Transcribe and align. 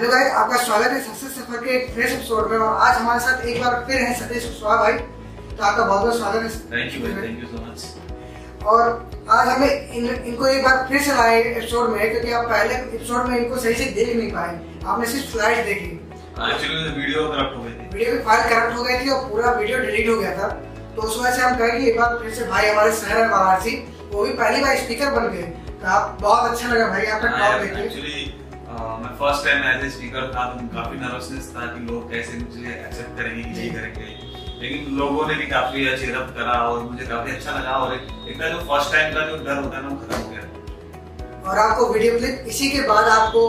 Hello 0.00 0.12
guys 0.12 0.32
आपका 0.32 0.56
स्वागत 0.56 0.92
है 0.92 1.00
सक्सेस 1.04 1.32
सफ़र 1.38 1.58
के 1.64 1.70
एक 1.70 1.90
फ्रेश 1.94 2.12
एपिसोड 2.12 2.50
में 2.50 2.58
और 2.58 2.76
आज 2.82 2.96
हमारे 2.96 3.20
साथ 3.20 3.44
एक 3.46 3.60
बार 3.62 3.74
फिर 3.88 3.96
है 4.02 4.14
सतीश 4.20 4.44
कुशवाहा 4.44 4.76
भाई। 4.76 4.92
तो 4.92 5.64
आपका 5.64 5.84
बहुत 5.84 6.00
बहुत 6.00 6.16
स्वागत 6.18 6.42
है 6.42 6.48
thank 6.70 6.94
you 6.94 7.08
thank 7.16 7.42
you 7.42 7.48
so 7.48 7.64
much 7.64 8.64
और 8.64 8.80
आज 9.30 9.48
हमें 9.48 9.92
इन, 9.92 10.06
इनको 10.06 10.46
एक 10.46 10.64
बार 10.64 10.86
फिर 10.88 11.02
से 11.02 11.12
लाए 11.12 11.42
एपिसोड 11.42 11.90
में 11.90 12.10
क्योंकि 12.10 12.32
आप 12.32 12.44
पहले 12.44 12.74
एपिसोड 12.76 13.28
में 13.28 13.36
इनको 13.38 13.56
सही 13.56 13.74
से 13.74 13.90
देख 14.00 14.16
नहीं 14.16 14.30
पाए। 14.32 14.58
आपने 14.86 15.06
सिर्फ़ 15.06 15.26
स्लाइड 15.32 15.64
देखी। 15.66 15.92
एक्चुअली 16.48 17.00
वीडियो 17.00 17.28
करप्ट 17.28 17.56
हो 17.56 17.62
गई 17.62 17.70
थी। 17.70 17.88
वीडियो 17.92 18.16
की 18.16 18.24
फ़ाइल 18.24 18.42
करप्ट 18.50 18.76
हो 18.76 18.82
गई 18.82 18.98
थी 19.04 19.10
और 19.10 19.20
पूरा 19.30 19.52
वीडियो 19.52 19.78
डिलीट 19.80 20.08
हो 20.08 20.16
गया 20.20 20.36
था। 20.38 20.48
तो 20.96 21.02
उस 21.02 21.18
वजह 21.18 21.36
से 21.36 21.42
हम 21.42 21.52
कहे 21.56 21.70
कि 21.78 21.84
एक 21.90 21.96
बार 22.00 22.18
फिर 22.22 22.30
से 22.34 22.42
भाई 22.46 22.64
हमारे 22.68 22.90
शहर 22.92 23.16
है 23.16 23.28
वाराणसी 23.28 23.74
वो 24.12 24.24
भी 24.24 24.32
पहली 24.32 24.58
बार 24.60 24.76
स्पीकर 24.76 25.08
बन 25.10 25.28
गए। 25.28 25.42
तो 25.80 25.86
आप 25.88 26.18
बहुत 26.22 26.50
अच्छा 26.50 26.66
लगा 26.68 26.86
भाई 26.88 27.04
आपका 27.06 27.28
टॉक 27.28 27.60
देख 27.60 27.70
के। 27.74 27.80
एक्चुअली 27.80 28.08
मैं 28.08 28.09
first 29.20 29.44
time 29.44 29.64
as 29.70 29.82
a 29.84 29.88
speaker 29.90 30.26
था 30.34 30.42
तो 30.50 30.66
काफ़ी 30.74 30.98
नर्वसनेस 30.98 31.48
था 31.54 31.64
कि 31.72 31.80
लोग 31.86 32.04
कैसे 32.10 32.36
मुझे 32.42 32.70
एक्सेप्ट 32.74 33.16
करेंगे 33.16 33.42
कि 33.42 33.50
नहीं 33.50 33.72
करेंगे। 33.72 34.06
लेकिन 34.60 34.94
लोगों 34.98 35.26
ने 35.28 35.34
भी 35.40 35.46
काफ़ी 35.46 35.84
चेयरअप 36.02 36.28
करा 36.36 36.54
और 36.68 36.78
मुझे 36.84 37.06
काफ़ी 37.06 37.32
अच्छा 37.32 37.56
लगा 37.58 37.74
और 37.80 37.92
एक 37.94 38.04
एक 38.28 38.38
जो 38.52 38.60
फ़र्स्ट 38.70 38.92
टाइम 38.92 39.12
का 39.14 39.26
जो 39.26 39.36
डर 39.44 39.58
होता 39.64 39.76
है 39.76 39.82
ना 39.82 39.88
वो 39.88 39.96
खत्म 39.96 40.20
हो 40.22 40.28
गया। 40.30 40.42
और 41.50 41.58
आपको 41.64 41.88
वीडियो 41.92 42.12
क्लिप 42.18 42.48
इसी 42.54 42.70
के 42.70 42.80
बाद 42.88 43.10
आपको 43.16 43.42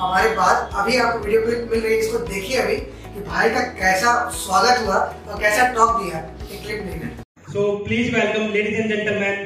हमारे 0.00 0.30
बाद 0.36 0.78
अभी 0.82 0.96
आपको 0.98 1.18
वीडियो 1.24 1.40
क्लिप 1.46 1.62
मिल 1.72 1.80
रही 1.80 1.92
है 1.92 1.98
इसको 2.04 2.18
देखिए 2.30 2.56
अभी 2.62 2.76
कि 2.76 3.20
भाई 3.26 3.50
का 3.56 3.62
कैसा 3.80 4.12
स्वागत 4.44 4.86
हुआ 4.86 4.96
और 4.96 5.40
कैसा 5.40 5.66
टॉक 5.78 5.90
दिया 6.02 6.18
ये 6.52 6.62
क्लिप 6.66 6.80
देखिए 6.92 7.10
So 7.52 7.62
please 7.86 8.08
welcome, 8.14 8.44
ladies 8.52 8.76
and 8.80 8.92
gentlemen, 8.94 9.40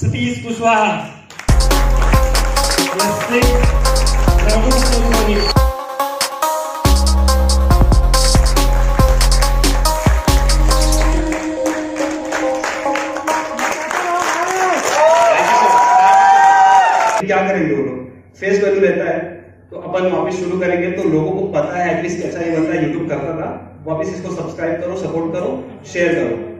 Satish 0.00 0.42
Kushwaha. 0.44 0.90
क्या 4.42 4.56
करेंगे 17.48 17.76
लोग? 17.76 17.86
फेस 18.34 18.64
वैल्यू 18.64 18.80
रहता 18.80 19.04
है। 19.04 19.18
तो 19.70 19.76
अपन 19.76 20.10
वापस 20.10 20.34
शुरू 20.34 20.60
करेंगे। 20.60 20.90
तो 20.90 21.08
लोगों 21.08 21.30
को 21.30 21.46
पता 21.46 21.76
है 21.76 21.96
एटलीस्ट 21.96 22.22
कैसा 22.22 22.40
ये 22.40 22.50
बंदा 22.50 22.80
यूट्यूब 22.80 23.08
करता 23.08 23.24
था। 23.24 23.82
वापस 23.86 24.08
इसको 24.08 24.34
सब्सक्राइब 24.34 24.80
करो 24.80 24.96
सपोर्ट 24.96 25.32
करो 25.32 25.64
शेयर 25.92 26.14
करो। 26.14 26.51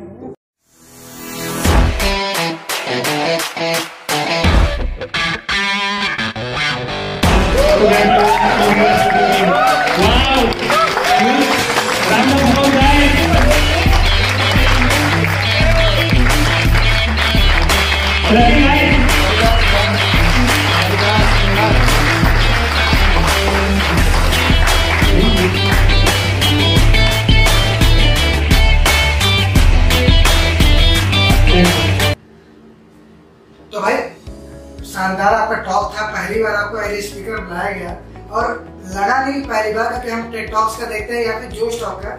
शानदार 35.03 35.35
आपका 35.35 35.57
टॉक 35.67 35.95
था 35.95 36.03
पहली 36.09 36.43
बार 36.43 36.55
आपको 36.55 36.81
एज 36.81 37.05
स्पीकर 37.05 37.41
बुलाया 37.45 37.71
गया। 37.79 37.93
और 38.33 38.51
लगा 38.89 39.17
नहीं 39.25 39.41
पहली 39.45 39.73
बार 39.75 39.99
कि 40.05 40.11
हम 40.11 40.31
टेड 40.33 40.51
टॉक्स 40.53 40.77
का 40.79 40.87
देखते 40.87 41.17
हैं 41.17 41.25
या 41.27 41.39
फिर 41.39 41.51
जोश 41.53 41.81
टॉक 41.81 42.03
का 42.03 42.11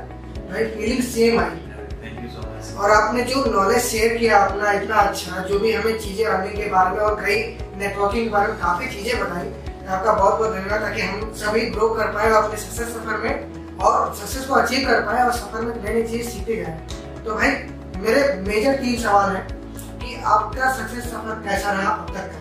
भाई 0.49 0.65
फीलिंग 0.73 1.03
सेम 1.05 1.39
आई। 1.39 1.61
और 2.75 2.91
आपने 2.91 3.23
जो 3.31 3.43
नॉलेज 3.53 3.83
शेयर 3.83 4.17
किया 4.17 4.37
अपना 4.39 4.71
इतना 4.71 4.95
अच्छा 5.01 5.39
जो 5.47 5.59
भी 5.59 5.71
हमें 5.73 5.99
चीज़ें 5.99 6.25
अर्निंग 6.25 6.55
के 6.55 6.69
बारे 6.69 6.91
में 6.91 6.99
और 7.07 7.15
कई 7.21 7.39
नेटवर्किंग 7.77 8.23
के 8.23 8.29
बारे 8.29 8.51
में 8.51 8.59
काफ़ी 8.59 8.87
चीज़ें 8.95 9.19
बताई 9.19 9.47
आपका 9.87 10.11
बहुत 10.13 10.39
बहुत 10.39 10.53
धन्यवाद 10.53 10.81
ताकि 10.81 11.01
हम 11.01 11.33
सभी 11.37 11.65
ग्रो 11.71 11.89
कर 11.95 12.13
पाए 12.13 12.29
और 12.29 12.43
अपने 12.43 12.57
सक्सेस 12.59 12.93
सफ़र 12.93 13.17
में 13.17 13.79
और 13.79 14.13
सक्सेस 14.15 14.45
को 14.47 14.55
अचीव 14.55 14.87
कर 14.89 15.01
पाए 15.01 15.25
और 15.25 15.33
सफ़र 15.39 15.61
में 15.61 15.75
नई 15.75 15.93
नई 15.93 16.07
चीज़ 16.11 16.29
सीखे 16.29 16.55
गए 16.55 16.77
तो 17.25 17.35
भाई 17.35 17.49
मेरे 18.05 18.21
मेजर 18.47 18.81
तीन 18.83 19.01
सवाल 19.03 19.35
है 19.35 19.43
कि 19.99 20.21
आपका 20.37 20.73
सक्सेस 20.73 21.11
सफ़र 21.11 21.43
कैसा 21.47 21.71
रहा 21.71 21.91
अब 21.91 22.15
तक 22.15 22.31
का? 22.31 22.39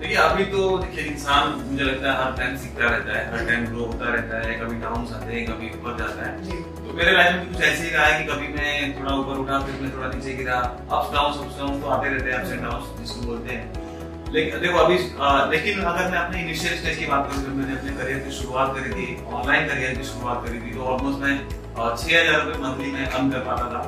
देखिए 0.00 0.16
अभी 0.16 0.44
तो 0.50 0.66
देखिए 0.78 1.04
इंसान 1.04 1.48
मुझे 1.68 1.84
लगता 1.84 2.10
है 2.10 2.24
हर 2.24 2.36
टाइम 2.36 2.56
सीखता 2.56 2.88
रहता 2.88 3.14
है 3.14 3.22
हर 3.30 3.46
टाइम 3.46 3.64
ग्रो 3.66 3.84
होता 3.84 4.12
रहता 4.12 4.42
है 4.42 4.54
कभी 4.58 4.76
डाउन 4.80 5.06
आते 5.14 5.32
हैं 5.32 5.46
कभी 5.46 5.70
ऊपर 5.70 5.96
जाता 5.98 6.26
है। 6.26 6.60
तो 6.76 6.92
मेरे 6.98 7.12
लाइफ 7.12 7.34
में 7.36 7.48
कुछ 7.48 7.62
ऐसे 7.62 7.82
ही 7.84 7.90
रहा 7.90 8.04
है 8.06 8.20
कि 8.20 8.28
कभी 8.28 8.48
मैं 8.54 9.00
थोड़ा 9.00 9.14
ऊपर 9.14 9.40
उठा 9.40 9.58
फिर 9.60 9.80
मैं 9.82 9.90
थोड़ा 9.96 10.10
नीचे 10.12 10.34
गिरा। 10.34 10.58
अप्स 10.58 11.12
डाउन 11.14 11.32
अप्स 11.40 11.58
डाउन 11.58 11.80
तो 11.80 11.88
आते 11.96 12.14
रहते 12.14 12.30
हैं 12.30 12.38
अप्स 12.38 12.52
एंड 12.52 12.62
डाउन 12.62 12.86
जिसको 13.00 13.26
बोलते 13.26 13.54
हैं। 13.54 14.30
लेकिन 14.32 14.60
देखो 14.60 14.78
अभी 14.78 14.98
आ, 15.20 15.44
लेकिन 15.50 15.82
अगर 15.82 16.10
मैं 16.10 16.18
अपने 16.18 16.42
इनिशियल 16.42 16.78
स्टेज 16.78 16.98
की 16.98 17.06
बात 17.06 17.28
करूँ 17.30 17.42
जब 17.42 17.56
मैंने 17.56 17.78
अपने 17.78 17.96
करियर 17.98 18.18
की 18.24 18.38
शुरुआत 18.38 18.74
करी 18.78 18.90
थी 18.92 19.06
ऑनलाइन 19.34 19.68
करियर 19.68 19.94
की 19.98 20.04
शुरुआत 20.04 20.46
करी 20.46 20.60
थी 20.60 20.74
तो 20.74 20.88
ऑलमोस्ट 20.94 21.20
मैं 21.20 21.36
छह 21.78 22.20
हज़ार 22.20 22.40
रुपए 22.40 22.58
मंथली 22.60 22.90
में 22.92 23.04
अर्न 23.06 23.30
कर 23.30 23.46
पाता 23.46 23.66
था। 23.74 23.80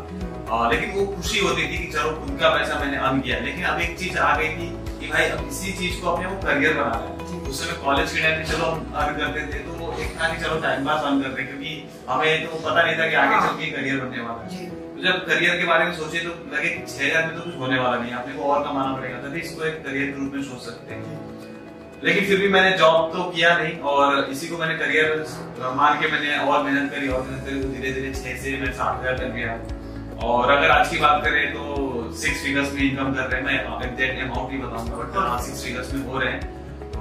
आ, 0.50 0.70
लेकिन 0.70 0.90
वो 0.92 1.06
खुशी 1.16 1.40
होती 1.40 1.62
थी 1.62 1.78
कि 1.78 1.92
चलो 1.92 2.20
खुद 2.20 2.38
का 2.40 2.54
पैसा 2.56 2.78
मैंने 2.80 2.96
अर्न 3.08 3.20
किया। 3.20 3.38
लेकिन 3.40 3.64
अब 3.72 3.80
एक 3.80 3.98
चीज़ 3.98 4.18
आ 4.18 4.36
गई 4.36 4.48
थी 4.60 4.72
भाई 5.10 5.24
अब 5.28 5.46
इसी 5.48 5.72
चीज़ 5.78 6.00
को 6.00 6.10
अपने 6.10 6.26
वो 6.26 6.36
करियर 6.42 6.74
बना 6.74 6.90
रहे 6.90 7.08
हैं। 7.08 7.48
उस 7.50 7.60
समय 7.60 7.82
कॉलेज 7.84 8.12
के 8.12 8.22
टाइम 8.22 8.44
चलो 8.50 8.66
हम 8.66 8.92
अर्न 8.96 9.16
करते 9.16 9.40
थे 9.46 9.58
तो 9.60 9.72
वो 9.78 9.92
एक 10.00 10.10
था 10.20 10.28
कि 10.28 10.42
चलो 10.42 10.60
टाइम 10.60 10.84
पास 10.86 11.00
करते 11.22 11.42
क्योंकि 11.44 11.72
हमें 12.08 12.46
तो 12.46 12.58
पता 12.58 12.82
नहीं 12.82 12.98
था 12.98 13.08
कि 13.08 13.16
आगे 13.22 13.40
चल 13.46 13.56
के 13.58 13.70
करियर 13.72 13.96
बनने 14.00 14.20
वाला 14.22 14.44
है। 14.52 14.68
तो 14.68 15.02
जब 15.02 15.26
करियर 15.26 15.58
के 15.58 15.66
बारे 15.66 15.84
में 15.84 15.92
सोचे 15.96 16.18
तो 16.20 16.30
लगे 16.54 16.70
छह 16.86 17.04
हज़ार 17.04 17.26
में 17.26 17.34
तो 17.34 17.42
कुछ 17.42 17.58
होने 17.58 17.78
वाला 17.78 17.96
नहीं 17.96 18.12
आपने 18.14 18.34
को 18.34 18.52
और 18.52 18.62
कमाना 18.64 18.92
पड़ेगा 18.96 19.18
तभी 19.20 19.40
इसको 19.40 19.64
एक 19.64 19.82
करियर 19.84 20.06
के 20.06 20.18
रूप 20.18 20.34
में 20.34 20.42
सोच 20.44 20.62
सकते 20.62 20.94
हैं। 20.94 21.18
लेकिन 22.04 22.24
फिर 22.26 22.38
भी 22.40 22.48
मैंने 22.48 22.76
जॉब 22.78 23.10
तो 23.12 23.22
किया 23.30 23.56
नहीं 23.58 23.78
और 23.88 24.28
इसी 24.32 24.48
को 24.48 24.58
मैंने 24.58 24.78
करियर 24.78 25.26
मान 25.76 26.00
के 26.00 26.10
मैंने 26.12 26.36
और 26.38 26.62
मेहनत 26.64 26.90
करी 26.92 27.08
और 27.08 27.22
मेहनत 27.22 27.44
करी 27.46 27.62
तो 27.62 27.68
धीरे 27.70 27.92
धीरे 27.92 28.12
छह 28.14 28.42
से 28.42 28.56
मैं 28.60 28.72
सात 28.74 29.00
हज़ार 29.00 29.18
तक 29.18 29.34
गया। 29.34 29.58
और 30.28 30.50
अगर 30.50 30.70
आज 30.70 30.88
की 30.88 30.98
बात 30.98 31.22
करें 31.24 31.52
तो 31.52 31.64
सिक्स 32.20 32.42
फिगर्स 32.44 32.72
में 32.74 32.82
इनकम 32.82 33.12
कर 33.14 33.26
रहे 33.26 33.40
हैं 33.40 33.44
मैं 33.46 33.56
एग्जैक्ट 33.86 34.22
अमाउंट 34.22 34.50
नहीं 34.50 34.60
बताऊँगा 34.62 34.96
बट 34.96 35.16
हाँ 35.16 35.40
सिक्स 35.42 35.64
फिगर्स 35.64 35.92
में 35.94 36.06
हो 36.06 36.18
रहे 36.18 36.32
हैं 36.32 36.40
तो 36.92 37.00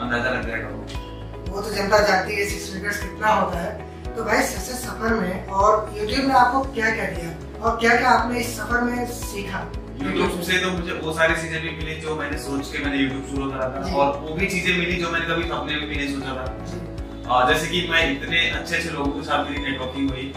अंदाज़ा 0.00 0.30
लग 0.30 0.46
जाएगा 0.48 0.68
वो। 0.68 1.52
वो 1.52 1.62
तो 1.62 1.74
जनता 1.74 1.98
जानती 2.06 2.34
है 2.34 2.46
सिक्स 2.50 2.72
फिगर्स 2.72 3.02
कितना 3.02 3.32
होता 3.32 3.58
है। 3.58 4.14
तो 4.16 4.24
भाई 4.24 4.42
सक्सेस 4.44 4.84
सफ़र 4.84 5.14
में 5.14 5.46
और 5.48 5.92
यूट्यूब 5.96 6.26
ने 6.26 6.34
आपको 6.34 6.62
क्या 6.74 6.94
क्या 6.94 7.06
दिया? 7.10 7.30
और 7.58 7.76
क्या 7.80 7.96
क्या 7.96 8.10
आपने 8.10 8.40
इस 8.40 8.56
सफ़र 8.58 8.80
में 8.82 9.06
सीखा? 9.12 9.60
यूट्यूब 10.02 10.40
से 10.42 10.58
तो 10.58 10.70
मुझे 10.70 10.92
वो 11.04 11.12
सारी 11.12 11.34
चीज़ें 11.42 11.60
भी 11.62 11.70
मिली 11.76 11.94
जो 12.00 12.16
मैंने 12.16 12.38
सोच 12.38 12.72
के 12.72 12.84
मैंने 12.84 12.98
यूट्यूब 12.98 13.26
शुरू 13.30 13.50
करा 13.50 13.68
था 13.68 13.94
और 13.94 14.18
वो 14.20 14.34
भी 14.34 14.46
चीज़ें 14.46 14.72
मिली 14.78 14.96
जो 15.02 15.10
मैंने 15.10 15.26
कभी 15.26 15.44
सपने 15.44 15.76
में 15.76 15.88
भी 15.88 15.96
नहीं 15.96 16.14
सोचा 16.14 16.32
था। 16.34 17.44
जैसे 17.48 17.66
कि 17.66 17.86
मैं 17.90 18.02
इतने 18.10 18.40
अच्छे 18.50 18.76
अच्छे 18.76 18.90
लोगों 18.90 19.12
के 19.12 19.22
साथ 19.22 19.50
मेरी 19.50 19.62
नेटवर्किंग 19.62 20.10
हुई 20.10 20.32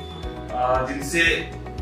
जिनसे 0.90 1.24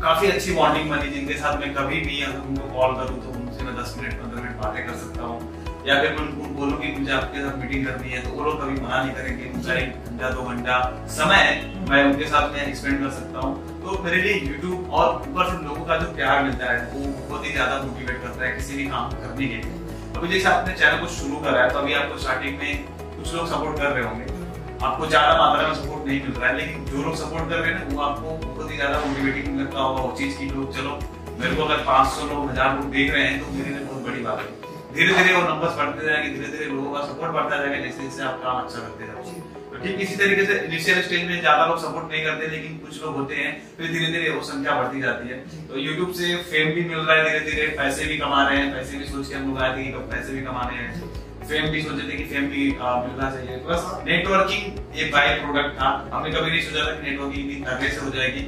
काफ़ी 0.00 0.30
अच्छी 0.30 0.52
बॉन्डिंग 0.54 0.90
बनी, 0.90 1.10
जिनके 1.10 1.34
साथ 1.36 1.60
मैं 1.60 1.72
कभी 1.74 2.00
भी 2.00 2.20
अगर 2.22 2.38
उनको 2.40 2.68
कॉल 2.74 2.94
करूँ 2.96 3.20
तो 3.22 3.30
उनसे 3.30 3.64
मैं 3.64 3.74
दस 3.76 3.94
मिनट, 3.98 4.12
पंद्रह 4.14 4.42
मिनट 4.42 4.56
बातें 4.58 4.86
कर 4.86 4.94
सकता 4.96 5.22
हूँ। 5.22 5.38
या 5.86 6.00
फिर 6.00 6.12
मैं 6.12 6.20
उनको 6.20 6.48
बोलूँ 6.54 6.78
कि 6.80 6.92
मुझे 6.98 7.12
आपके 7.12 7.40
साथ 7.40 7.56
मीटिंग 7.58 7.86
करनी 7.86 8.10
है 8.10 8.22
तो 8.22 8.30
वो 8.30 8.44
लोग 8.44 8.60
कभी 8.62 8.80
मना 8.80 9.02
नहीं 9.02 9.14
करेंगे। 9.14 9.50
उनका 9.50 9.74
एक 9.74 9.90
घंटा, 10.04 10.30
दो 10.30 10.42
घंटा 10.44 10.78
समय 11.10 11.42
मैं 11.90 12.04
उनके 12.04 12.26
साथ 12.28 12.52
में 12.52 12.60
एक्सपेंड 12.62 12.98
कर 13.00 13.10
सकता 13.10 13.38
हूँ। 13.40 13.82
तो 13.82 14.02
मेरे 14.04 14.22
लिए 14.22 14.34
यूट्यूब 14.40 14.90
और 14.92 15.14
ऊपर 15.28 15.50
से 15.50 15.62
लोगों 15.64 15.84
का 15.84 15.96
जो 15.96 16.12
प्यार 16.14 16.42
मिलता 16.44 16.72
है, 16.72 16.78
वो 16.86 17.00
बहुत 17.28 17.46
ही 17.46 17.52
ज़्यादा 17.52 17.82
मोटिवेट 17.82 18.22
करता 18.22 18.44
है, 18.44 18.54
किसी 18.56 18.76
भी 18.76 18.86
काम 18.86 19.10
करने 19.12 19.46
के 19.46 19.54
लिए। 19.54 19.76
अभी 20.16 20.28
जैसे 20.28 20.48
आपने 20.48 20.74
चैनल 20.74 21.00
को 21.00 21.06
शुरू 21.14 21.36
करा 21.40 21.62
है 21.62 21.70
तो 21.70 21.78
अभी 21.78 21.94
आपको 21.94 22.18
स्टार्टिंग 22.18 22.58
में 22.58 22.84
कुछ 23.16 23.34
लोग 23.34 23.46
सपोर्ट 23.48 23.78
कर 23.78 23.90
रहे 23.90 24.04
होंगे। 24.04 24.37
आपको 24.78 25.06
ज़्यादा 25.06 25.36
मात्रा 25.38 25.68
में 25.68 25.74
सपोर्ट 25.74 26.06
नहीं 26.06 26.20
मिल 26.22 26.32
रहा 26.32 26.48
है, 26.48 26.56
लेकिन 26.56 26.84
जो 26.86 27.02
लोग 27.02 27.14
सपोर्ट 27.16 27.48
कर 27.50 27.58
रहे 27.58 27.72
हैं 27.72 27.88
वो 27.88 28.02
आपको 28.02 28.36
बहुत 28.44 28.70
ही 28.70 28.76
ज़्यादा 28.76 29.00
मोटिवेटिंग 29.00 29.60
लगता 29.60 29.78
होगा 29.80 30.02
वो 30.02 30.14
चीज़ 30.18 30.38
की 30.38 30.46
लोग, 30.50 30.74
चलो, 30.76 30.98
मेरे 31.40 31.54
को 31.56 31.62
अगर 31.64 31.84
500 31.84 32.26
लोग, 32.28 32.50
हज़ार 32.50 32.76
लोग 32.76 32.90
देख 32.92 33.10
रहे 33.12 33.24
हैं 33.24 33.40
तो 33.40 33.52
मेरे 33.52 33.70
लिए 33.70 33.84
बहुत 33.84 34.06
बड़ी 34.06 34.22
बात 34.22 34.38
है। 34.38 34.56
धीरे 34.94 35.14
धीरे 35.14 35.34
वो 35.34 35.42
नंबर्स 35.42 35.76
बढ़ते 35.76 36.06
जाएँगे 36.06 36.28
धीरे 36.30 36.48
धीरे 36.48 36.64
लोगों 36.66 36.92
का 36.92 37.00
सपोर्ट 37.06 37.32
बढ़ता 37.32 37.56
जाएगा 37.56 37.84
जैसे 37.84 38.02
जैसे 38.02 38.22
आप 38.22 38.40
काम 38.42 38.60
अच्छा 38.60 38.78
करते 38.78 39.06
जाओगे 39.06 39.56
तो 39.70 39.82
ठीक 39.82 40.00
इसी 40.00 40.16
तरीके 40.16 40.44
से 40.46 40.54
इनिशियल 40.60 41.02
स्टेज 41.02 41.26
में 41.28 41.40
ज़्यादा 41.40 41.66
लोग 41.66 41.78
सपोर्ट 41.80 42.10
नहीं 42.12 42.24
करते, 42.24 42.46
लेकिन 42.48 42.78
कुछ 42.78 43.02
लोग 43.02 43.16
होते 43.16 43.34
हैं, 43.34 43.52
फिर 43.76 43.92
धीरे 43.92 44.06
धीरे 44.12 44.30
वो 44.30 44.42
संख्या 44.44 44.74
बढ़ती 44.80 45.00
जाती 45.00 45.28
है। 45.28 45.36
तो 45.68 45.78
यूट्यूब 45.78 46.12
से 46.20 46.34
फेम 46.50 46.74
भी 46.74 46.84
मिल 46.88 46.98
रहा 46.98 47.16
है 47.16 47.24
धीरे 47.28 47.40
धीरे 47.50 47.66
पैसे 47.78 48.04
भी 48.04 48.18
कमा 48.18 48.42
रहे 48.48 48.58
हैं, 48.58 48.72
पैसे 48.74 48.98
भी 48.98 49.04
सोच 49.06 49.28
के 49.28 49.34
हम 49.34 49.48
लोग 49.48 49.60
आए 49.62 49.76
थे 49.76 49.84
कि 49.84 50.06
पैसे 50.10 50.32
भी 50.32 50.42
कमाने 50.44 50.76
हैं। 50.76 51.26
फेम 51.48 51.66
भी 51.72 51.82
सोचे 51.82 52.08
थे 52.08 52.16
कि 52.16 52.24
फेम 52.30 52.46
भी 52.50 52.64
मिलना 53.04 53.30
चाहिए 53.30 53.56
प्लस 53.66 53.84
नेटवर्किंग 54.06 54.96
एक 54.96 55.12
बाई 55.12 55.34
प्रोडक्ट 55.40 55.74
था। 55.76 55.88
हमने 56.12 56.30
कभी 56.30 56.50
नहीं 56.50 56.62
सोचा 56.62 56.84
था 56.86 56.92
कि 56.92 57.10
नेटवर्किंग 57.10 57.50
इतनी 57.50 57.64
तरह 57.64 57.88
से 57.88 58.00
हो 58.00 58.10
जाएगी 58.16 58.42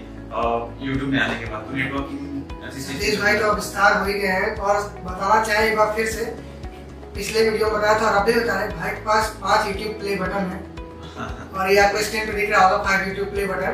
यूट्यूब 0.86 1.08
में 1.10 1.20
आने 1.20 1.38
के 1.38 1.46
बाद। 1.52 1.64
तो 1.66 1.76
नेटवर्किंग 1.76 2.28
सतीश 2.72 3.20
भाई 3.20 3.38
तो 3.38 3.52
विस्तार 3.54 3.98
हो 3.98 4.04
ही 4.06 4.12
गए 4.14 4.34
हैं 4.34 4.56
और 4.58 4.80
बताना 5.04 5.42
चाहे 5.44 5.68
एक 5.68 5.76
बार 5.76 5.94
फिर 5.96 6.06
से 6.08 6.24
पिछले 7.14 7.48
वीडियो 7.48 7.70
में 7.70 7.74
बताया 7.74 8.00
था 8.00 8.10
और 8.10 8.16
अभी 8.16 8.32
बता 8.34 8.58
रहे 8.58 8.68
भाई 8.76 8.90
के 8.90 9.04
पास 9.06 9.36
पाँच 9.42 9.66
यूट्यूब 9.68 9.92
प्ले 10.00 10.16
बटन 10.16 10.52
है। 10.52 10.58
और 11.20 11.70
ये 11.70 11.78
आपको 11.80 12.02
स्क्रीन 12.02 12.26
पे 12.26 12.32
दिख 12.32 12.50
रहा 12.50 12.66
होगा 12.66 12.82
फाइव 12.84 13.08
यूट्यूब 13.08 13.28
प्ले 13.30 13.46
बटन 13.46 13.72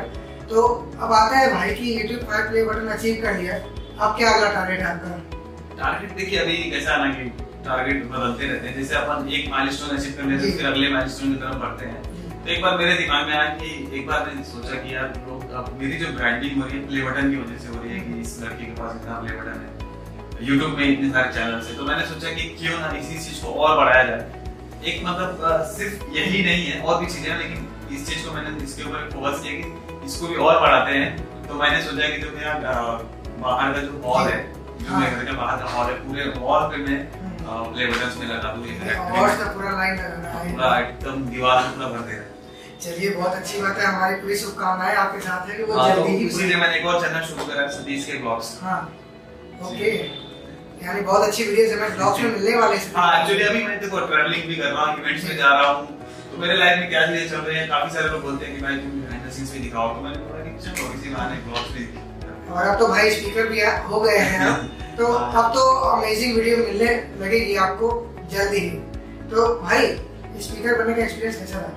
तो 0.49 0.63
अब 1.01 1.13
आता 1.13 1.37
है 1.37 1.53
भाई 1.53 1.73
की 1.75 1.93
YouTube 1.93 2.21
five 2.29 2.49
play 2.49 2.63
button 2.65 2.87
achieve 2.95 3.21
कर 3.23 3.37
लिया। 3.37 3.55
अब 3.55 4.15
क्या 4.17 4.31
अगला 4.31 4.49
टारगेट 4.53 4.79
है 4.79 4.87
आपका? 4.87 5.09
टारगेट 5.77 6.15
देखिए 6.17 6.39
अभी 6.39 6.57
कैसा 6.71 6.93
है 6.93 6.97
ना 7.03 7.13
कि 7.13 7.45
टारगेट 7.65 8.05
बदलते 8.11 8.47
रहते 8.47 8.67
हैं। 8.67 8.75
जैसे 8.75 8.95
अपन 8.95 9.29
एक 9.29 9.49
माइलस्टोन 9.51 9.97
अचीव 9.97 10.13
कर 10.17 10.23
लेते 10.25 10.47
हैं 10.47 10.57
फिर 10.57 10.65
अगले 10.67 10.89
माइलस्टोन 10.89 11.33
की 11.33 11.39
तरफ़ 11.41 11.57
बढ़ते 11.57 11.85
हैं। 11.85 12.01
तो 12.43 12.51
एक 12.53 12.61
बार 12.61 12.77
मेरे 12.77 12.93
दिमाग 12.95 13.25
में 13.27 13.33
आया 13.33 13.49
कि 13.55 13.69
एक 13.97 14.07
बार 14.07 14.25
मैंने 14.27 14.43
सोचा 14.45 14.75
कि 14.83 14.93
यार 14.95 15.13
लोग 15.27 15.51
अब 15.51 15.77
मेरी 15.79 15.97
जो 15.99 16.07
ब्रांडिंग 16.17 16.61
हो 16.61 16.67
रही 16.67 16.77
है 16.77 16.87
प्ले 16.87 17.03
बटन 17.03 17.31
की 17.31 17.37
वजह 17.37 17.57
से 17.57 17.67
हो 17.67 17.83
रही 17.83 17.91
है 17.91 17.99
कि 18.01 18.19
इस 18.21 18.39
लड़की 18.43 18.65
के 18.65 18.71
पास 18.79 18.95
इतना 18.95 19.19
प्ले 19.21 19.35
बटन 19.37 19.57
है। 19.63 20.45
यूट्यूब 20.47 20.77
में 20.77 20.85
इतने 20.85 21.09
सारे 21.11 21.33
चैनल 21.33 21.61
है। 21.67 21.77
तो 21.77 21.85
मैंने 21.85 22.05
सोचा 22.07 22.33
कि 22.33 22.43
क्यों 22.59 22.79
ना 22.79 22.89
इसी 22.97 23.19
चीज़ 23.19 23.41
को 23.43 23.53
और 23.65 23.77
बढ़ाया 23.77 24.03
जाए। 24.03 24.23
एक 24.85 25.03
मतलब 25.05 25.29
सिर्फ़ 25.75 26.03
यही 26.15 26.43
नहीं 26.45 26.65
है 26.65 26.81
और 26.81 26.99
भी 26.99 27.05
चीज़ें 27.07 27.29
हैं 27.31 27.37
लेकिन 27.37 27.95
इस 27.95 28.07
चीज़ 28.09 28.25
को 28.25 28.33
मैंने 28.33 28.63
इसके 28.63 28.83
ऊपर 28.83 29.09
फोकस 29.13 29.41
किया 29.43 29.53
कि 29.53 30.05
इसको 30.07 30.27
भी 30.27 30.35
और 30.47 30.59
बढ़ाते 30.61 30.91
हैं। 30.91 31.45
तो 31.47 31.55
मैंने 31.55 31.81
सोचा 31.83 32.09
कि 32.09 32.21
जो 32.21 32.31
मेरा 32.35 32.53
बाहर 33.39 33.73
का 33.73 33.79
जो 33.81 34.01
हॉल 34.05 34.27
है 34.29 34.39
जो 34.79 34.97
मेरे 34.97 35.11
घर 35.11 35.25
के 35.25 35.31
बाहर 35.37 35.57
का 35.57 35.71
हॉल 35.71 35.85
है 35.87 35.95
पूरे 36.03 36.23
हॉल 36.39 36.63
पे 36.71 36.77
मैं 36.85 36.99
प्ले 37.47 37.85
बटन 37.87 38.19
में 38.19 38.27
लगा 38.27 38.49
दूँ। 38.53 38.63
और 39.19 39.29
तो 39.39 39.45
पूरा 39.53 39.71
लाइन 39.71 39.95
लगाना 39.95 40.43
में। 40.43 40.53
पूरा 40.53 40.77
एकदम 40.79 41.25
दीवार 41.29 41.63
में 41.63 41.71
पूरा 41.73 41.87
भर 41.89 42.05
दे 42.07 42.15
रहा 42.17 42.35
चलिए 42.83 43.09
बहुत 43.09 43.33
अच्छी 43.35 43.61
बात 43.61 43.77
है 43.79 43.85
हमारी 43.85 44.15
पूरी 44.21 44.35
शुभकामनाएँ 44.37 44.95
आपके 45.03 45.19
साथ 45.27 45.49
है 45.49 45.57
कि 45.57 45.63
वो 45.63 45.77
हाँ, 45.77 45.89
तो 45.89 45.95
जल्दी 45.95 46.17
ही 46.17 46.25
इसीलिए 46.25 46.57
मैंने 46.57 46.75
एक 46.79 46.85
और 46.85 47.01
चैनल 47.01 47.21
शुरू 47.27 47.45
करा 47.45 47.61
है 47.61 47.69
सतीश 47.77 48.05
के 48.05 48.17
ब्लॉग्स 48.17 48.49
हाँ 48.63 48.79
ओके। 49.69 49.91
यानी 50.83 51.01
बहुत 51.01 51.27
अच्छी 51.27 51.43
वीडियोस 51.43 51.71
हमें 51.73 51.95
ब्लॉग्स 51.95 52.19
में 52.23 52.31
मिलने 52.31 52.55
वाले 52.57 52.75
हैं। 52.77 52.91
हाँ 52.95 53.21
एक्चुअली 53.21 53.43
अभी 53.43 53.63
मैं 53.63 53.79
देखो 53.81 54.05
ट्रैवलिंग 54.07 54.43
भी 54.49 54.55
कर 54.55 54.71
रहा 54.71 54.85
हूँ 54.85 54.99
इवेंट्स 54.99 55.23
में 55.29 55.35
जा 55.37 55.53
रहा 55.53 55.71
हूँ। 55.71 55.87
तो 56.31 56.37
मेरे 56.41 56.57
लाइफ 56.57 56.79
में 56.79 56.89
क्या 56.89 57.05
चीज़ें 57.07 57.29
चल 57.29 57.41
रही 57.47 57.57
हैं 57.57 57.67
काफ़ी 57.69 57.95
सारे 57.95 58.09
लोग 58.09 58.21
बोलते 58.23 58.45
हैं 58.45 58.55
कि 58.55 58.61
भाई 58.65 58.77
तुम 58.77 58.91
बिहाइंड 59.01 59.25
द 59.27 59.31
सीन्स 59.37 59.53
भी 59.53 59.59
दिखाओ। 59.59 59.87
तो 59.95 60.01
मैंने 60.01 60.17
बोला 60.17 60.43
कि 60.43 60.51
चलो 60.65 60.93
इसी 60.99 61.13
बहाने 61.13 61.39
ब्लॉग्स 61.47 61.71
भी 61.77 61.85
और 62.47 62.67
अब 62.67 62.79
तो 62.79 62.87
भाई 62.87 63.09
स्पीकर 63.11 63.47
भी 63.47 63.61
हो 63.89 63.99
गए 64.01 64.17
हैं 64.33 64.51
तो 64.97 65.05
अब 65.05 65.53
तो 65.53 65.63
अमेजिंग 65.87 66.35
वीडियो 66.35 66.57
मिलने 66.57 66.91
लगेगी 67.19 67.55
आपको 67.63 67.89
जल्दी 68.31 68.59
ही। 68.59 68.69
तो 69.31 69.47
भाई 69.61 69.87
स्पीकर 70.41 70.77
बनने 70.77 70.93
का 70.93 71.03
एक्सपीरियंस 71.03 71.35
कैसा 71.39 71.59
रहा? 71.59 71.73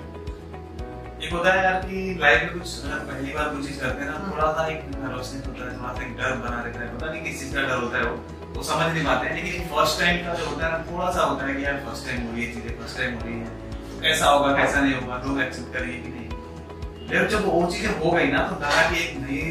एक 1.23 1.33
होता 1.33 1.53
है 1.53 1.65
यार 1.65 1.81
कि 1.81 2.19
लाइफ 2.21 2.43
में 2.43 2.53
कुछ 2.53 2.69
पहली 2.85 3.33
बार 3.33 3.49
कुछ 3.49 3.67
चीज़ 3.67 3.81
करते 3.81 4.03
हैं 4.03 4.11
ना 4.11 4.19
थोड़ा 4.27 4.53
सा 4.53 4.67
एक 4.67 4.85
नर्वसनेस 4.93 5.47
होता 5.47 5.65
है 5.65 5.79
थोड़ा 5.79 5.93
सा 5.95 6.05
एक 6.05 6.13
डर 6.19 6.37
बना 6.45 6.63
रहता 6.63 6.81
है। 6.81 6.87
पता 6.97 7.11
नहीं 7.11 7.23
किस 7.25 7.41
चीज़ 7.41 7.55
का 7.55 7.63
डर 7.63 7.83
होता 7.83 7.99
है 7.99 8.05
वो 8.05 8.17
वो 8.57 8.63
समझ 8.69 8.87
नहीं 8.87 9.05
पाते 9.07 9.27
हैं। 9.27 9.35
लेकिन 9.35 9.67
फ़र्स्ट 9.73 10.01
टाइम 10.01 10.17
का 10.27 10.35
जो 10.35 10.47
होता 10.47 10.67
है 10.67 10.71
ना 10.73 10.79
थोड़ा 10.87 11.11
सा 11.11 11.25
होता 11.25 11.47
है 11.47 11.55
कि 11.55 11.65
यार 11.65 11.77
फ़र्स्ट 11.85 12.07
टाइम 12.07 12.23
हो 12.23 12.33
रही 12.33 12.45
है 12.45 12.55
चीज़ें 12.55 12.79
फ़र्स्ट 12.79 12.99
टाइम 12.99 13.15
हो 13.15 13.21
रही 13.27 13.35
है। 13.35 13.49
तो 13.91 14.01
कैसा 14.03 14.31
होगा 14.31 14.55
कैसा 14.57 14.81
नहीं 14.81 14.95
होगा 14.95 15.23
लोग 15.27 15.41
एक्सेप्ट 15.43 15.73
करेंगे 15.75 15.99
कि 15.99 16.09
नहीं? 16.09 17.29
जब 17.29 17.45
वो 17.47 17.67
चीज़ें 17.73 17.93
हो 18.01 18.11
गई 18.11 18.33
ना 18.33 18.43
तो 18.49 18.57
लगा 18.57 18.83
कि 18.91 18.97
एक 19.05 19.13
नई 19.21 19.45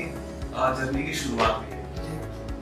जर्नी 0.49 1.03
की 1.03 1.13
शुरुआत 1.13 1.57
हुई 1.57 1.67
है। 1.71 1.77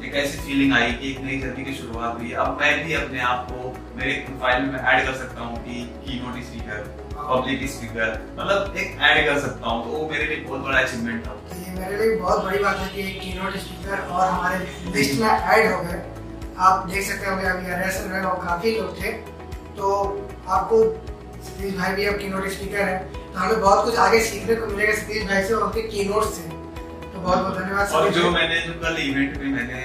एक 0.07 0.15
ऐसी 0.15 0.37
फीलिंग 0.37 0.73
आई 0.73 0.91
कि 0.91 1.11
एक 1.11 1.19
नई 1.21 1.39
जर्नी 1.41 1.63
की 1.65 1.73
शुरुआत 1.73 2.17
हुई 2.19 2.31
अब 2.31 2.57
मैं 2.61 2.85
भी 2.85 2.93
अपने 2.93 3.19
आप 3.21 3.47
को, 3.51 3.73
मेरे 3.97 4.13
प्रोफ़ाइल 4.27 4.63
में 4.63 4.79
ऐड 4.79 5.05
कर 5.05 5.13
सकता 5.13 5.41
हूँ 5.41 5.57
कि 5.65 5.83
कीनोट 6.05 6.43
स्पीकर 6.43 7.05
पब्लिक 7.17 7.69
स्पीकर 7.69 8.11
मतलब 8.39 8.75
एक 8.77 8.99
ऐड 9.01 9.25
कर 9.27 9.39
सकता 9.39 9.69
हूँ। 9.69 9.83
तो 9.83 9.89
वो 9.91 10.09
मेरे 10.09 10.25
लिए 10.25 10.43
बहुत 10.43 10.61
बड़ा 10.61 10.79
अचीवमेंट 10.79 11.25
था। 11.27 11.35
मेरे 11.79 11.97
लिए 11.97 12.15
बहुत 12.15 12.43
बड़ी 12.43 12.59
बात 12.59 12.77
है 12.77 12.89
कि 12.89 13.01
एक 13.01 13.19
कीनोट 13.21 13.57
स्पीकर 13.57 13.99
और 13.99 14.27
हमारे 14.27 14.91
लिस्ट 14.95 15.19
में 15.21 15.27
ऐड 15.27 15.71
हो 15.73 15.81
गए। 15.83 16.01
आप 16.57 16.87
देख 16.89 17.03
सकते 17.07 17.29
होंगे, 17.29 17.47
अभी 17.47 17.71
अरेसन 17.71 18.09
में 18.11 18.19
और 18.21 18.45
काफ़ी 18.45 18.75
लोग 18.79 19.01
थे। 19.01 19.11
तो 19.77 19.89
आपको 20.47 20.83
सतीश 21.47 21.75
भाई 21.77 21.93
भी 21.93 22.05
अब 22.05 22.17
कीनोट 22.17 22.47
स्पीकर 22.47 22.81
है। 22.81 22.97
तो 23.13 23.39
हमें 23.39 23.59
बहुत 23.61 23.85
कुछ 23.85 23.95
आगे 23.95 24.19
सीखने 24.19 24.55
को 24.55 24.67
मिलेगा। 24.67 24.93
सतीश 24.93 25.23
भाई 25.23 25.43
से 25.43 25.53
और 25.53 25.63
उनके 25.63 25.81
कीनोट 25.81 26.23
से। 26.23 26.49
तो 27.17 27.23
बहुत 27.23 27.39
बहुत 27.39 27.57
धन्यवाद 27.57 27.91
और 27.97 28.09
जो 28.13 28.29
मैंने 28.31 28.59
जो 28.61 28.73
कल 28.81 28.97
इवेंट 29.01 29.37
में 29.37 29.45
मैंने 29.51 29.79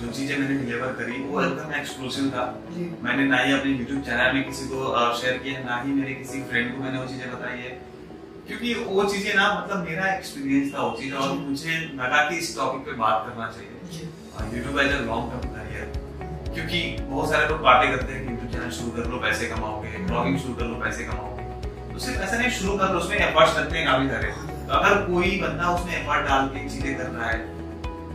जो 0.00 0.10
चीज़ें 0.18 0.36
मैंने 0.38 0.58
डिलीवर 0.58 0.92
करी 0.98 1.16
वो 1.22 1.40
एकदम 1.42 1.72
एक्सक्लूसिव 1.74 2.28
था। 2.34 2.44
मैंने 3.04 3.24
ना 3.30 3.38
ही 3.38 3.52
अपने 3.52 3.72
YouTube 3.78 4.04
चैनल 4.08 4.34
में 4.34 4.44
किसी 4.44 4.66
को 4.72 4.92
शेयर 5.20 5.38
किया 5.46 5.62
ना 5.64 5.80
ही 5.82 5.92
मेरे 5.92 6.14
किसी 6.14 6.42
फ्रेंड 6.50 6.70
को 6.74 6.82
मैंने 6.82 6.98
वो 6.98 7.06
चीज़ें 7.06 7.32
बताई 7.32 7.58
है। 7.58 7.72
क्योंकि 8.48 8.74
वो 8.86 9.04
चीज़ें 9.04 9.34
ना 9.34 9.48
मतलब 9.54 9.84
मेरा 9.88 10.12
एक्सपीरियंस 10.12 10.74
था 10.74 10.82
वो 10.82 10.96
चीज़ 11.00 11.14
और 11.14 11.32
मुझे 11.38 11.78
लगा 12.02 12.22
कि 12.28 12.36
इस 12.38 12.54
टॉपिक 12.56 12.86
पे 12.86 12.92
बात 13.02 13.26
करना 13.28 13.50
चाहिए। 13.56 13.74
YouTube 14.56 14.80
as 14.80 14.92
a 14.92 15.04
long 15.06 15.32
term 15.32 15.54
career 15.54 15.86
क्योंकि 16.54 16.82
बहुत 17.02 17.30
सारे 17.30 17.48
लोग 17.48 17.60
बातें 17.62 17.88
करते 17.90 18.12
हैं 18.12 18.26
कि 18.26 18.32
यूट्यूब 18.32 18.52
चैनल 18.52 18.70
शुरू 18.78 18.90
कर 18.98 19.10
लो 19.10 19.22
पैसे 19.28 19.48
कमाओगे 19.54 20.04
ब्लॉगिंग 20.04 20.38
शुरू 20.40 20.54
कर 20.54 20.66
लो 20.66 20.82
पैसे 20.84 21.04
कमाओगे। 21.04 21.92
तो 21.92 21.98
सिर्फ़ 22.06 22.22
ऐसा 22.22 22.36
नहीं 22.36 22.50
शुरू 22.58 22.78
कर 22.78 22.92
लो 22.92 22.98
उसमें 23.00 23.16
एफर्ट्स 23.18 23.58
लगते 23.58 23.78
हैं 23.78 23.86
काफ़ी 23.86 24.08
सारे। 24.08 24.45
तो 24.66 24.72
अगर 24.74 24.94
कोई 25.02 25.30
बंदा 25.40 25.74
उसमें 25.74 25.92
एफर्ट 25.96 26.28
डाल 26.28 26.46
के 26.54 26.68
चीज़ें 26.68 26.96
कर 26.96 27.04
रहा 27.06 27.28
है 27.28 27.38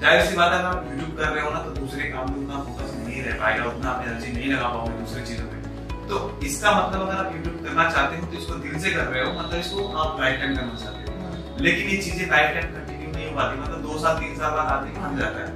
ज़ाहिर 0.01 0.25
सी 0.25 0.35
बात 0.35 0.53
है 0.53 0.59
आप 0.65 0.85
यूट्यूब 0.89 1.17
कर 1.17 1.27
रहे 1.27 1.43
हो 1.43 1.49
ना 1.51 1.59
तो 1.63 1.71
दूसरे 1.73 2.09
काम 2.11 2.31
में 2.31 2.37
उतना 2.37 2.63
फोकस 2.63 2.93
नहीं 2.97 3.23
रह 3.23 3.39
पाएगा 3.41 3.65
उतना 3.71 3.89
आप 3.89 4.07
एनर्जी 4.07 4.31
नहीं 4.31 4.51
लगा 4.53 4.67
पाओगे 4.69 4.97
दूसरी 4.99 5.23
चीज़ों 5.29 5.45
में 5.45 5.59
तो 6.09 6.19
इसका 6.45 6.71
मतलब 6.77 7.07
अगर 7.07 7.23
आप 7.23 7.35
यूट्यूब 7.35 7.63
करना 7.65 7.89
चाहते 7.91 8.17
हो 8.17 8.27
तो 8.27 8.37
इसको 8.39 8.55
दिल 8.65 8.79
से 8.85 8.91
कर 8.91 9.05
रहे 9.05 9.23
हो 9.23 9.31
मतलब 9.39 9.59
इसको 9.59 9.87
आप 10.03 10.19
लाइफ 10.21 10.39
टाइम 10.41 10.55
करना 10.57 10.75
चाहते 10.83 10.99
हो। 11.01 11.63
लेकिन 11.63 11.89
ये 11.89 11.97
चीज़ें 12.03 12.25
लाइफ 12.29 12.53
टाइम 12.55 12.67
कंटिन्यू 12.75 13.11
नहीं 13.15 13.29
हो 13.29 13.35
पाती 13.37 13.59
मतलब 13.61 13.81
दो 13.87 13.99
साल 14.03 14.19
तीन 14.19 14.35
साल 14.37 14.51
बाद 14.51 14.67
आदमी 14.73 14.91
थक 14.99 15.17
जाता 15.19 15.39
है। 15.45 15.49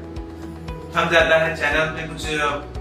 थक 0.96 1.12
जाता 1.12 1.38
है 1.38 1.56
चैनल 1.58 1.94
में 1.96 2.10
कुछ 2.10 2.26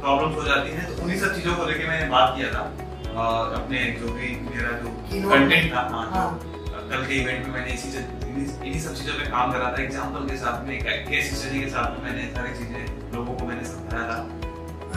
प्रॉब्लम 0.00 0.32
हो 0.32 0.44
जाती 0.44 0.70
है 0.72 0.88
तो 0.88 1.02
उन्हीं 1.02 1.18
सब 1.20 1.34
चीज़ों 1.36 1.54
को 1.56 1.70
लेके 1.70 1.88
मैंने 1.88 2.08
बात 2.10 2.34
किया 2.36 2.52
था 2.54 2.64
अपने 3.58 3.84
जो 4.00 4.12
भी 4.14 4.34
मेरा 4.48 4.70
जो 4.78 4.88
कंटेंट 5.30 5.72
था। 5.74 5.88
हाँ, 5.92 6.10
हाँ। 6.12 6.28
कल 6.90 7.04
के 7.06 7.14
इवेंट 7.14 7.46
में 7.46 7.52
मैंने 7.52 7.72
इसी 7.72 7.88
इन्हीं 7.88 8.46
इन्हीं 8.64 8.80
सब 8.80 8.94
चीज़ों 8.94 9.14
पे 9.14 9.26
काम 9.30 9.52
करा 9.52 9.68
था। 9.72 9.82
एग्जांपल 9.82 10.26
के 10.30 10.36
साथ 10.38 10.66
में 10.66 10.74
एक 10.74 10.84
केस 11.08 11.30
स्टडी 11.34 11.60
के 11.60 11.68
साथ 11.70 11.92
में 11.92 12.02
मैंने 12.04 12.24
सारी 12.34 12.52
चीज़ें 12.58 13.14
लोगों 13.14 13.34
को 13.34 13.46
मैंने 13.46 13.64
समझाया 13.66 14.04
था। 14.08 14.18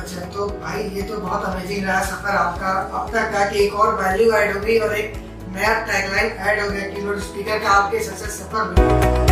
अच्छा 0.02 0.26
तो 0.34 0.48
भाई 0.64 0.84
ये 0.96 1.02
तो 1.04 1.18
बहुत 1.20 1.46
अमेजिंग 1.46 1.86
रहा 1.86 2.02
सफ़र 2.06 2.36
आपका। 2.38 2.72
अब 2.98 3.12
तक 3.14 3.32
का 3.34 3.46
कि 3.52 3.64
एक 3.66 3.74
और 3.76 3.96
वैल्यू 4.02 4.32
ऐड 4.34 4.54
हो 4.56 4.60
गई 4.62 4.78
और 4.80 4.96
एक 4.98 5.16
नया 5.50 5.74
टैगलाइन 5.86 6.28
ऐड 6.28 6.60
हो 6.62 6.70
गया 6.70 6.90
कीबोर्ड 6.90 7.20
स्पीकर 7.22 7.60
का। 7.60 7.70
आपके 7.72 8.04
सक्सेस 8.04 8.40
सफ़र 8.40 8.64
में 8.70 9.26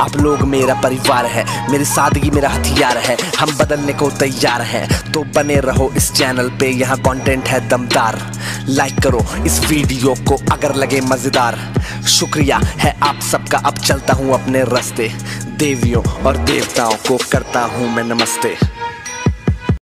आप 0.00 0.16
लोग 0.16 0.42
मेरा 0.48 0.74
परिवार 0.82 1.26
है 1.26 1.44
मेरी 1.70 1.84
सादगी 1.84 2.30
मेरा 2.30 2.48
हथियार 2.48 2.98
है। 2.98 3.16
हम 3.38 3.56
बदलने 3.56 3.92
को 3.92 4.10
तैयार 4.18 4.62
हैं। 4.64 5.12
तो 5.12 5.22
बने 5.34 5.58
रहो 5.60 5.90
इस 5.96 6.12
चैनल 6.12 6.48
पे 6.60 6.68
यहाँ 6.74 6.96
कंटेंट 7.00 7.48
है 7.48 7.58
दमदार। 7.68 8.16
लाइक 8.70 8.98
करो 9.02 9.20
इस 9.46 9.58
वीडियो 9.60 10.14
को 10.28 10.36
अगर 10.52 10.74
लगे 10.74 11.00
मज़ेदार। 11.00 11.56
शुक्रिया 12.08 12.60
है 12.78 12.94
आप 13.02 13.20
सबका। 13.20 13.58
अब 13.58 13.78
चलता 13.78 14.14
हूँ 14.14 14.32
अपने 14.34 14.62
रास्ते। 14.64 15.10
देवियों 15.58 16.02
और 16.22 16.36
देवताओं 16.44 16.94
को 17.08 17.18
करता 17.32 17.60
हूँ 17.66 17.94
मैं 17.96 18.04
नमस्ते। 18.04 18.54